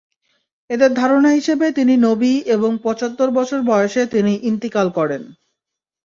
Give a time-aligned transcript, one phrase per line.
[0.69, 5.21] এদের ধারণা হিসেবে তিনি নবী এবং পঁচাত্তর বছর বয়সে তিনি ইন্তিকাল করেন।